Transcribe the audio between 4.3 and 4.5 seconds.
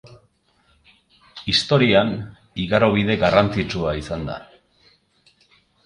da.